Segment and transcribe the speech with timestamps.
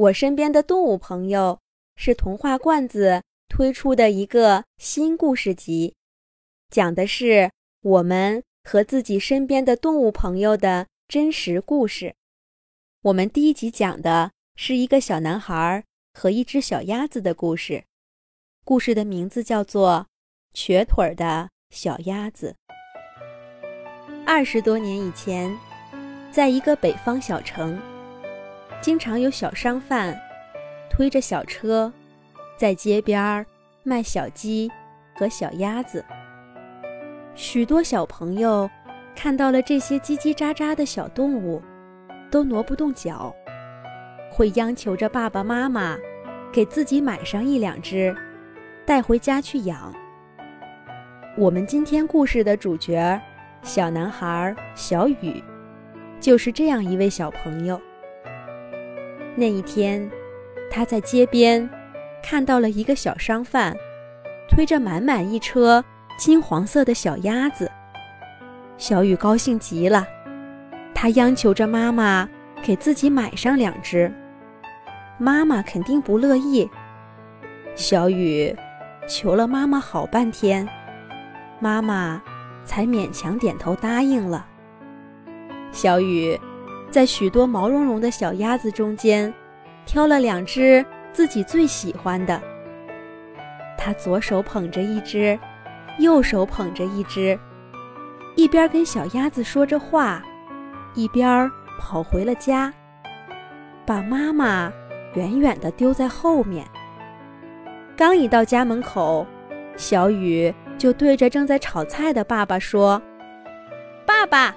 [0.00, 1.60] 我身边的动物朋友
[1.94, 5.94] 是童话罐子推出的一个新故事集，
[6.70, 7.50] 讲的是
[7.82, 12.14] 我们和自己身边的动物朋友的真实故事。
[13.02, 17.84] 我们第一集讲的是一个小男孩和一只小鸭子的故事，
[18.64, 20.06] 故事的名字叫做
[20.56, 22.56] 《瘸腿的小鸭子》。
[24.24, 25.54] 二十多年以前，
[26.30, 27.78] 在一个北方小城。
[28.80, 30.18] 经常有小商贩
[30.88, 31.92] 推着小车，
[32.56, 33.44] 在街边
[33.82, 34.70] 卖小鸡
[35.14, 36.02] 和小鸭子。
[37.34, 38.68] 许多小朋友
[39.14, 41.62] 看到了这些叽叽喳喳的小动物，
[42.30, 43.34] 都挪不动脚，
[44.30, 45.98] 会央求着爸爸妈妈
[46.50, 48.16] 给自己买上一两只，
[48.86, 49.94] 带回家去养。
[51.36, 53.20] 我们今天故事的主角，
[53.62, 55.42] 小男孩小雨，
[56.18, 57.80] 就是这样一位小朋友。
[59.36, 60.10] 那一天，
[60.70, 61.68] 他在街边
[62.22, 63.74] 看到了一个小商贩
[64.48, 65.82] 推着满满一车
[66.18, 67.70] 金黄色的小鸭子。
[68.76, 70.06] 小雨高兴极了，
[70.94, 72.28] 他央求着妈妈
[72.62, 74.12] 给自己买上两只。
[75.16, 76.68] 妈妈肯定不乐意。
[77.74, 78.54] 小雨
[79.08, 80.68] 求了妈妈好半天，
[81.60, 82.20] 妈妈
[82.64, 84.46] 才勉强点头答应了。
[85.72, 86.38] 小雨。
[86.90, 89.32] 在许多毛茸茸的小鸭子中间，
[89.86, 92.40] 挑了两只自己最喜欢的。
[93.78, 95.38] 他左手捧着一只，
[95.98, 97.38] 右手捧着一只，
[98.34, 100.22] 一边跟小鸭子说着话，
[100.94, 102.72] 一边跑回了家，
[103.86, 104.72] 把妈妈
[105.14, 106.66] 远远地丢在后面。
[107.96, 109.26] 刚一到家门口，
[109.76, 113.00] 小雨就对着正在炒菜的爸爸说
[114.04, 114.54] ：“爸爸，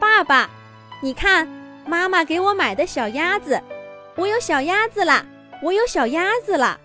[0.00, 0.50] 爸爸，
[1.00, 1.48] 你看。”
[1.86, 3.62] 妈妈给我买的小鸭子，
[4.16, 5.24] 我有小鸭子啦！
[5.62, 6.76] 我有小鸭子啦！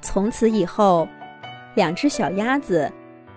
[0.00, 1.08] 从此以后，
[1.74, 2.90] 两只小鸭子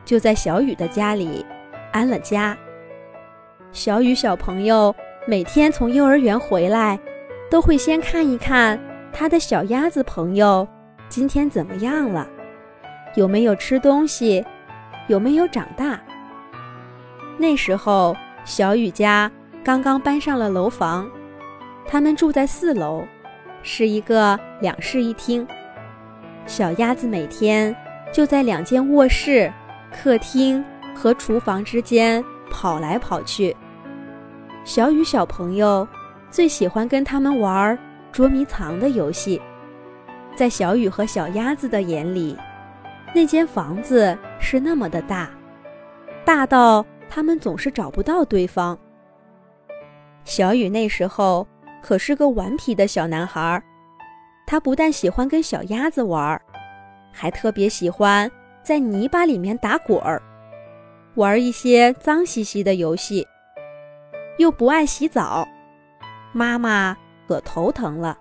[0.06, 1.44] 就在小雨的家里
[1.92, 2.56] 安了家。
[3.72, 7.00] 小雨小朋友每天从幼儿园回来，
[7.50, 8.80] 都会先看一看
[9.12, 10.68] 他的小鸭子朋友
[11.10, 12.30] 今天怎么样了，
[13.16, 14.46] 有没有吃东西，
[15.08, 16.00] 有没有长大。
[17.40, 18.16] 那时候，
[18.46, 19.30] 小雨家。
[19.64, 21.08] 刚刚搬上了楼房，
[21.86, 23.06] 他们住在四楼，
[23.62, 25.48] 是一个两室一厅。
[26.48, 27.76] 小鸭子每天
[28.12, 29.54] 就在两间卧室、
[29.94, 30.64] 客厅
[30.96, 33.56] 和厨房之间跑来跑去。
[34.64, 35.88] 小雨小朋友
[36.32, 37.78] 最喜欢跟他们玩
[38.12, 39.40] 捉迷藏的游戏。
[40.36, 42.36] 在小雨和小鸭子的眼里，
[43.14, 45.30] 那间房子是那么的大，
[46.26, 48.76] 大到他们总是找不到对方。
[50.24, 51.46] 小雨那时候
[51.82, 53.62] 可是个顽皮的小男孩，
[54.46, 56.40] 他不但喜欢跟小鸭子玩，
[57.12, 58.30] 还特别喜欢
[58.64, 60.22] 在泥巴里面打滚儿，
[61.16, 63.28] 玩一些脏兮兮的游戏，
[64.38, 65.48] 又不爱洗澡，
[66.34, 66.96] 妈妈
[67.28, 68.18] 可头疼了。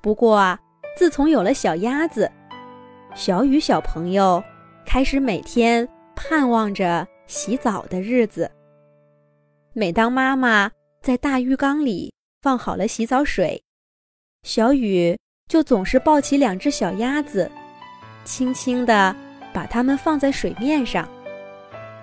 [0.00, 0.58] 不过啊，
[0.96, 2.30] 自从有了小鸭子，
[3.14, 4.42] 小雨小朋友
[4.84, 8.50] 开始每天盼望着洗澡的日子。
[9.74, 12.12] 每当妈妈在大浴缸里
[12.42, 13.64] 放好了洗澡水，
[14.42, 15.16] 小雨
[15.48, 17.50] 就总是抱起两只小鸭子，
[18.22, 19.16] 轻轻地
[19.50, 21.08] 把它们放在水面上，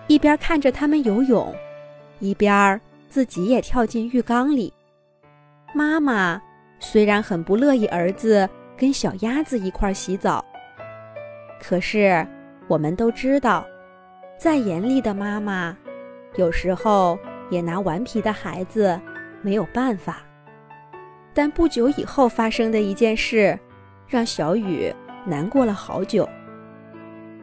[0.07, 1.53] 一边看着它们游泳，
[2.19, 4.73] 一边儿自己也跳进浴缸里。
[5.71, 6.41] 妈妈
[6.79, 10.43] 虽然很不乐意儿子跟小鸭子一块洗澡，
[11.61, 12.25] 可是
[12.67, 13.63] 我们都知道，
[14.39, 15.77] 再严厉的妈妈，
[16.35, 17.15] 有时候。
[17.49, 18.99] 也拿顽皮的孩子
[19.41, 20.23] 没有办法，
[21.33, 23.57] 但不久以后发生的一件事，
[24.07, 24.93] 让小雨
[25.25, 26.27] 难过了好久。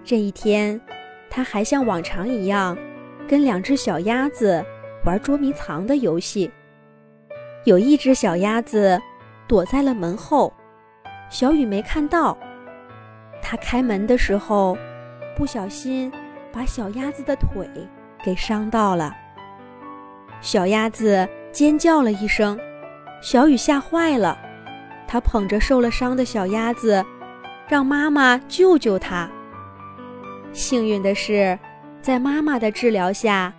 [0.05, 0.81] 这一天，
[1.29, 2.77] 他还像往常一样，
[3.27, 4.65] 跟两只小鸭子
[5.05, 6.51] 玩捉迷藏的游戏。
[7.65, 9.01] 有一只小鸭子
[9.49, 10.53] 躲在了门后，
[11.29, 12.39] 小雨没看到。
[13.43, 14.79] 他开门的时候，
[15.37, 16.13] 不小心
[16.53, 17.69] 把小鸭子的腿
[18.25, 19.13] 给伤到了。
[20.41, 22.59] 小鸭子尖叫了一声，
[23.21, 24.39] 小雨吓坏了。
[25.09, 27.05] 它捧着受了伤的小鸭子，
[27.69, 29.31] 让妈妈救救它。
[30.53, 31.59] 幸运的是，
[32.01, 33.53] 在妈妈的治疗下，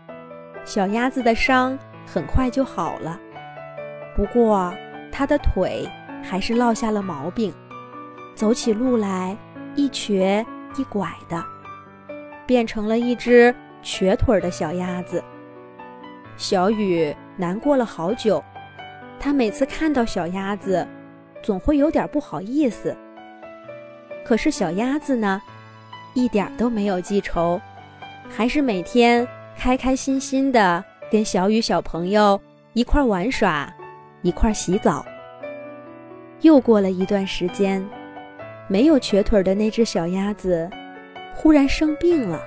[0.66, 3.20] 小鸭子的伤很快就好了。
[4.16, 4.74] 不过，
[5.12, 5.88] 它的腿
[6.24, 7.54] 还是落下了毛病，
[8.36, 9.38] 走起路来
[9.76, 10.46] 一瘸
[10.78, 11.44] 一拐的，
[12.46, 15.24] 变成了一只瘸腿的小鸭子。
[16.38, 18.44] 小雨难过了好久，
[19.20, 20.88] 他每次看到小鸭子，
[21.42, 22.96] 总会有点不好意思。
[24.24, 25.42] 可是小鸭子呢，
[26.14, 27.60] 一点都没有记仇，
[28.30, 32.40] 还是每天开开心心的跟小雨小朋友
[32.74, 33.74] 一块玩耍，
[34.22, 35.04] 一块洗澡。
[36.42, 37.84] 又过了一段时间，
[38.68, 40.70] 没有瘸腿的那只小鸭子
[41.34, 42.40] 忽然生病了。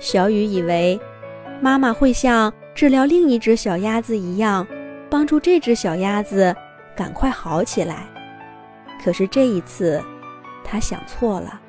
[0.00, 0.98] 小雨以为
[1.60, 4.66] 妈妈会像治疗另一只小鸭子一样，
[5.10, 6.54] 帮助这只小鸭子
[6.96, 8.06] 赶快好起来。
[9.04, 10.02] 可是这一次，
[10.64, 11.60] 他想错了。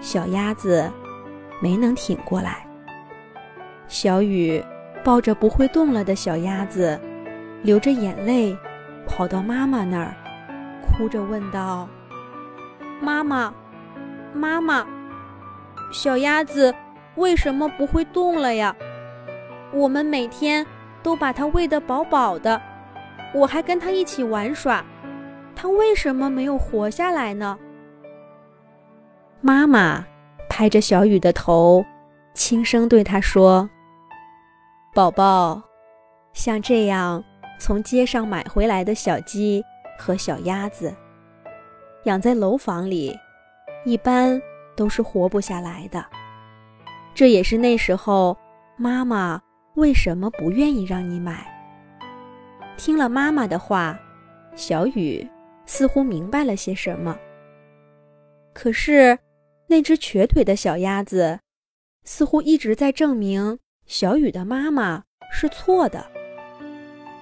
[0.00, 0.90] 小鸭子
[1.60, 2.66] 没能挺过来。
[3.88, 4.62] 小雨
[5.02, 7.00] 抱着不会动了的小鸭子，
[7.62, 8.56] 流着眼泪。
[9.04, 10.14] 跑到妈妈那儿，
[10.80, 11.88] 哭着问道
[13.02, 13.52] ：“妈妈，
[14.32, 14.86] 妈妈，
[15.90, 16.72] 小鸭子
[17.16, 18.74] 为什么不会动了呀？
[19.72, 20.66] 我们每天
[21.02, 22.60] 都把它喂得饱饱的，
[23.34, 24.84] 我还跟它一起玩耍，
[25.54, 27.58] 它为什么没有活下来呢？”
[29.40, 30.04] 妈妈
[30.48, 31.84] 拍着小雨的头，
[32.34, 33.68] 轻声对他说
[34.94, 35.62] ：“宝宝，
[36.32, 37.22] 像这样。”
[37.58, 39.64] 从街上买回来的小鸡
[39.96, 40.92] 和小鸭子，
[42.06, 43.16] 养在楼房里，
[43.84, 44.42] 一般
[44.74, 46.04] 都是活不下来的。
[47.14, 48.36] 这也是那时候
[48.76, 49.40] 妈妈
[49.74, 51.46] 为什么不愿意让你买。
[52.76, 53.98] 听了妈妈的话，
[54.56, 55.26] 小雨
[55.66, 57.16] 似乎明白了些什么。
[58.54, 59.18] 可是，
[59.66, 61.38] 那只瘸腿的小鸭子，
[62.04, 66.04] 似乎一直在证明小雨的妈妈是错的。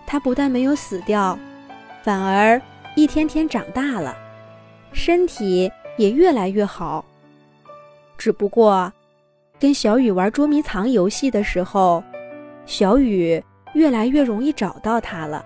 [0.06, 1.38] 它不但没有死掉，
[2.02, 2.60] 反而
[2.96, 4.16] 一天天长大了，
[4.92, 7.04] 身体也越来越好。
[8.18, 8.92] 只不过，
[9.60, 12.02] 跟小雨玩捉迷藏游戏的时候，
[12.64, 13.40] 小雨
[13.74, 15.44] 越来越容易找到它了，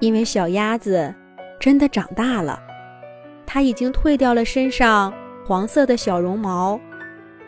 [0.00, 1.14] 因为小鸭子
[1.60, 2.60] 真的长大了，
[3.46, 5.14] 它已经褪掉了身上
[5.46, 6.78] 黄色的小绒毛，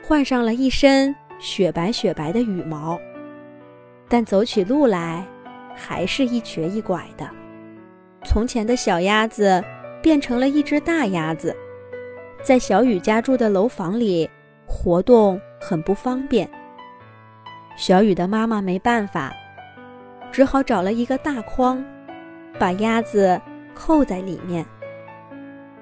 [0.04, 2.96] 换上了一身雪白雪白的羽毛，
[4.08, 5.26] 但走起路来。
[5.78, 7.28] 还是一瘸一拐的。
[8.24, 9.62] 从前的小鸭子
[10.00, 11.54] 变成了一只大鸭子，
[12.42, 14.26] 在小雨家住的楼房里
[14.66, 16.48] 活动很不方便。
[17.76, 19.32] 小雨的妈妈没办法，
[20.30, 21.84] 只好找了一个大筐，
[22.56, 23.40] 把鸭子
[23.74, 24.64] 扣在里面。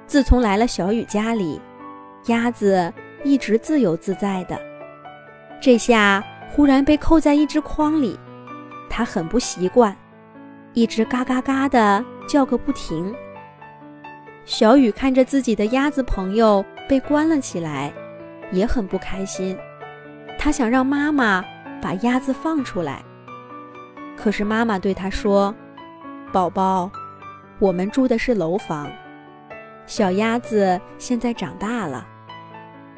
[0.07, 1.61] 自从来了小雨家里，
[2.29, 2.91] 鸭子
[3.25, 4.59] 一直自由自在的。
[5.61, 8.19] 这下忽然被扣在一只筐里。
[8.89, 9.95] 它很不习惯，
[10.73, 13.15] 一直嘎嘎嘎的叫个不停。
[14.47, 17.93] 小雨看着自己的鸭子朋友被关了起来，
[18.51, 19.55] 也很不开心。
[20.45, 21.43] 他想让妈妈
[21.81, 23.03] 把鸭子放出来，
[24.15, 25.55] 可是妈妈对他说
[26.31, 26.91] ：“宝宝，
[27.59, 28.93] 我们住的是楼房，
[29.87, 32.07] 小鸭子现在长大了，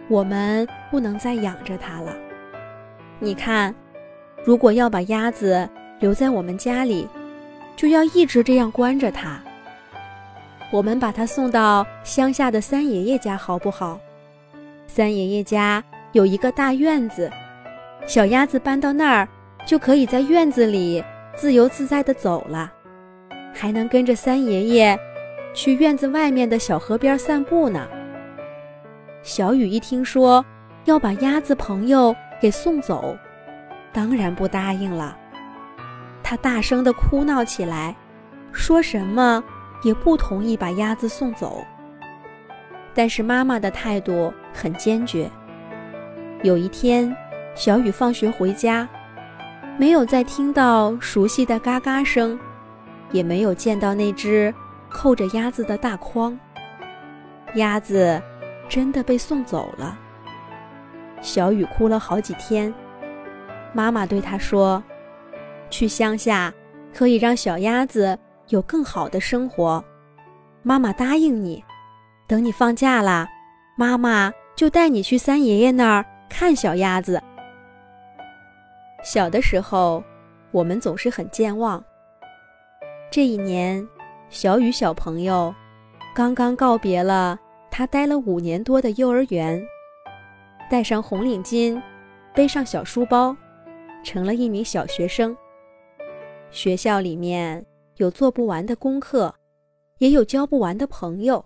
[0.09, 2.17] 我们不能再养着它了。
[3.21, 3.73] 你看，
[4.45, 5.69] 如果要把鸭子……”
[6.01, 7.09] 留在我们家里，
[7.77, 9.41] 就要一直这样关着它。
[10.73, 13.99] 我们把它送到乡下的三爷爷家，好不好？
[14.89, 15.83] 三爷爷家
[16.13, 17.31] 有一个大院子，
[18.07, 19.29] 小鸭子搬到那儿，
[19.67, 21.05] 就可以在院子里
[21.35, 22.73] 自由自在地走了，
[23.53, 24.99] 还能跟着三爷爷
[25.53, 27.87] 去院子外面的小河边散步呢。
[29.23, 30.45] 小雨一听说
[30.85, 33.17] 要把鸭子朋友给送走，
[33.93, 35.17] 当然不答应了。
[36.23, 37.95] 他大声地哭闹起来，
[38.53, 39.43] 说什么
[39.83, 41.65] 也不同意把鸭子送走。
[42.95, 45.31] 但是妈妈的态度很坚决。
[46.47, 47.13] 有一天，
[47.57, 48.89] 小雨放学回家，
[49.77, 52.39] 没有再听到熟悉的嘎嘎声，
[53.11, 54.55] 也没有见到那只
[54.89, 56.39] 扣着鸭子的大筐。
[57.57, 58.23] 鸭子
[58.69, 59.99] 真的被送走了。
[61.21, 62.73] 小雨哭了好几天。
[63.73, 64.81] 妈妈对他说。
[65.69, 66.55] 去乡下，
[66.95, 68.17] 可以让小鸭子
[68.51, 69.85] 有更好的生活。
[70.63, 71.65] 妈妈答应你，
[72.29, 73.27] 等你放假啦，
[73.77, 77.21] 妈妈就带你去三爷爷那儿看小鸭子。
[79.03, 80.03] 小的时候，
[80.51, 81.83] 我们总是很健忘。
[83.11, 83.87] 这一年，
[84.29, 85.55] 小雨小朋友
[86.15, 87.39] 刚刚告别了
[87.71, 89.65] 他待了五年多的幼儿园，
[90.69, 91.81] 戴上红领巾，
[92.35, 93.37] 背上小书包，
[94.03, 95.37] 成了一名小学生。
[96.51, 97.65] 学校里面
[97.97, 99.33] 有做不完的功课，
[99.99, 101.45] 也有交不完的朋友。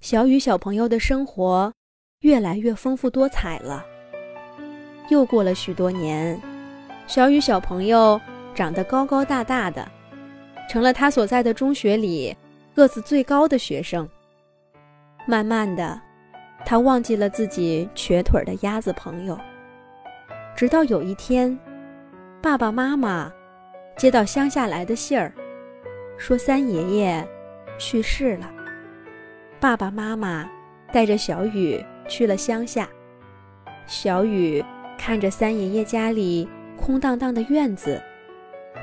[0.00, 1.72] 小雨小朋友的生活
[2.20, 3.84] 越来越丰富多彩了。
[5.08, 6.40] 又过了许多年，
[7.06, 8.20] 小雨小朋友
[8.54, 9.88] 长得高高大大的，
[10.68, 12.36] 成了他所在的中学里
[12.74, 14.08] 个子最高的学生。
[15.26, 16.00] 慢慢的，
[16.64, 19.38] 他忘记了自己瘸腿的鸭子朋友。
[20.56, 21.56] 直到有一天，
[22.42, 23.32] 爸爸妈妈
[23.96, 25.32] 接到乡下来的信儿，
[26.18, 27.26] 说三爷爷
[27.78, 28.50] 去世了。
[29.60, 30.50] 爸爸妈妈
[30.92, 32.88] 带着小雨去了乡下。
[33.86, 34.64] 小雨
[34.98, 38.02] 看着三爷爷家里空荡荡的院子，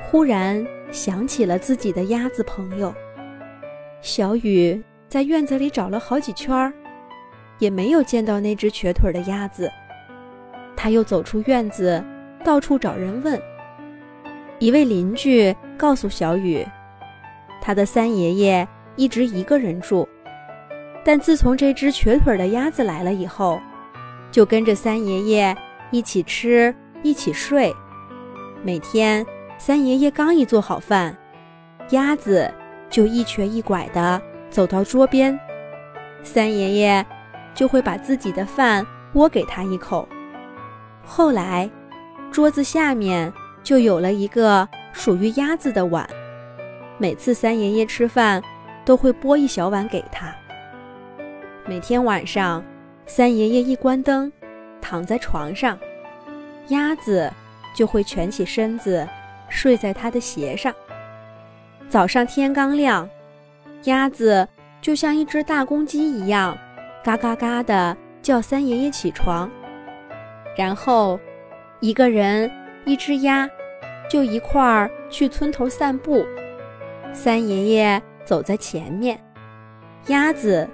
[0.04, 2.94] 忽然想起了自己的鸭子朋友。
[4.00, 6.72] 小雨在院子里找了好几圈儿，
[7.58, 9.70] 也没有见到那只瘸腿的鸭子。
[10.76, 12.02] 他又走出院子，
[12.44, 13.40] 到处找人问。
[14.58, 16.66] 一位邻居告诉小雨，
[17.60, 18.66] 他的三爷爷
[18.96, 20.08] 一直一个人住，
[21.06, 23.60] 但自从这只瘸腿的鸭子来了以后，
[24.32, 25.56] 就跟着三爷爷
[25.92, 27.72] 一起吃，一起睡。
[28.64, 29.24] 每天，
[29.56, 31.16] 三爷爷刚一做好饭，
[31.90, 32.52] 鸭子
[32.90, 34.20] 就一瘸一拐地
[34.50, 35.38] 走到桌边，
[36.24, 37.06] 三爷爷
[37.54, 40.08] 就会把自己的饭拨给他一口。
[41.04, 41.70] 后来，
[42.32, 43.32] 桌子下面
[43.62, 46.04] 就有了一个属于鸭子的碗，
[46.98, 48.42] 每次三爷爷吃饭
[48.84, 50.34] 都会拨一小碗给他。
[51.66, 52.62] 每天晚上。
[53.08, 54.32] 三爷爷一关灯，
[54.80, 55.78] 躺在床上，
[56.70, 57.32] 鸭子
[57.72, 59.08] 就会蜷起身子，
[59.48, 60.74] 睡在他的鞋上。
[61.88, 63.08] 早上天刚亮，
[63.84, 64.48] 鸭子
[64.80, 66.58] 就像一只大公鸡一样，
[67.04, 69.48] 嘎嘎嘎的叫三爷爷起床。
[70.56, 71.20] 然后，
[71.78, 72.50] 一个人
[72.84, 73.48] 一只鸭
[74.10, 76.26] 就一块儿去村头散步，
[77.12, 79.16] 三爷爷走在前面，
[80.08, 80.68] 鸭子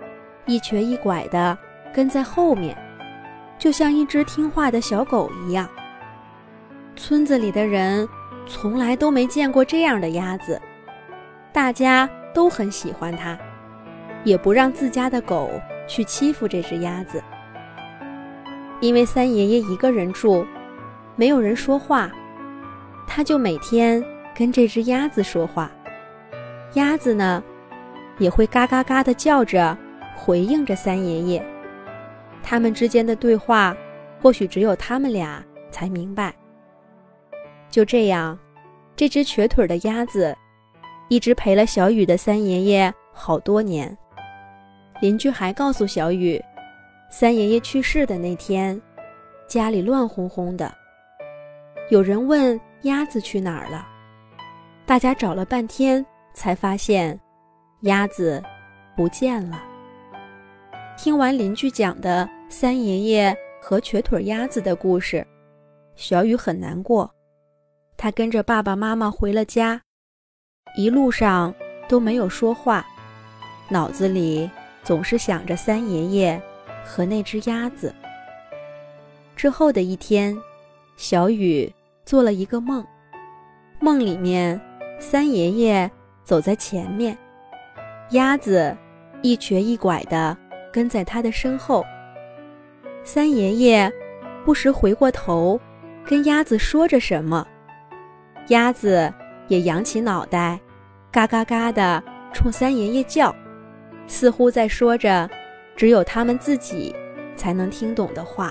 [0.46, 1.56] 一瘸一拐的。
[1.94, 2.74] 跟在后面，
[3.58, 5.68] 就像一只听话的小狗一样。
[6.96, 8.08] 村子里的人
[8.46, 10.58] 从来都没见过这样的鸭子，
[11.52, 13.38] 大家都很喜欢它，
[14.24, 15.50] 也不让自家的狗
[15.86, 17.22] 去欺负这只鸭子。
[18.80, 20.46] 因为三爷爷一个人住，
[21.14, 22.10] 没有人说话，
[23.06, 24.02] 他就每天
[24.34, 25.70] 跟这只鸭子说话，
[26.72, 27.44] 鸭子呢，
[28.16, 29.76] 也会嘎嘎嘎地叫着
[30.24, 31.44] 回应着三爷爷。
[32.44, 33.76] 他们之间的对话，
[34.20, 36.32] 或许只有他们俩才明白。
[37.68, 38.38] 就这样，
[38.94, 40.36] 这只瘸腿的鸭子
[41.08, 43.96] 一直陪了小雨的三爷爷好多年。
[45.00, 46.40] 邻居还告诉小雨，
[47.10, 48.80] 三爷爷去世的那天，
[49.48, 50.72] 家里乱哄哄的。
[51.90, 53.84] 有人问鸭子去哪儿了，
[54.86, 57.18] 大家找了半天，才发现
[57.80, 58.40] 鸭子
[58.96, 59.71] 不见了。
[61.02, 65.26] 听完邻居讲的三爷爷和瘸腿鸭子的故事，
[65.96, 67.12] 小雨很难过。
[67.96, 69.82] 他跟着爸爸妈妈回了家，
[70.76, 71.52] 一路上
[71.88, 72.86] 都没有说话，
[73.68, 74.48] 脑子里
[74.84, 76.40] 总是想着三爷爷
[76.84, 77.92] 和那只鸭子。
[79.34, 80.40] 之后的一天，
[80.96, 81.68] 小雨
[82.04, 82.86] 做了一个梦，
[83.80, 84.60] 梦里面
[85.00, 85.90] 三爷爷
[86.22, 87.18] 走在前面，
[88.10, 88.76] 鸭子
[89.20, 90.38] 一瘸一拐的。
[90.72, 91.84] 跟在他的身后，
[93.04, 93.92] 三爷爷
[94.44, 95.60] 不时回过头，
[96.04, 97.46] 跟鸭子说着什么，
[98.48, 99.12] 鸭子
[99.48, 100.58] 也扬起脑袋，
[101.10, 102.02] 嘎嘎嘎的
[102.32, 103.34] 冲三爷爷叫，
[104.06, 105.28] 似乎在说着
[105.76, 106.94] 只有他们自己
[107.36, 108.50] 才能听懂的话。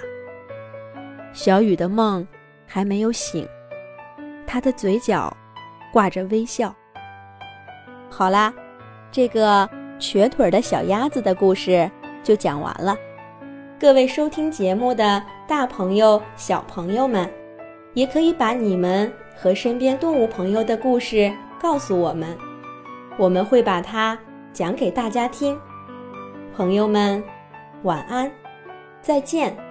[1.33, 2.25] 小雨的梦
[2.67, 3.47] 还没有醒，
[4.45, 5.35] 他的嘴角
[5.91, 6.75] 挂着微笑。
[8.09, 8.53] 好啦，
[9.11, 11.89] 这个瘸腿的小鸭子的故事。
[12.23, 12.95] 就讲完了，
[13.79, 17.29] 各位收听节目的大朋友、小朋友们，
[17.93, 22.37] 也可以把你们和身边动物朋友的故事告诉我们，
[23.17, 24.17] 我们会把它
[24.53, 25.57] 讲给大家听。
[26.55, 27.23] 朋友们，
[27.83, 28.31] 晚安，
[29.01, 29.70] 再见。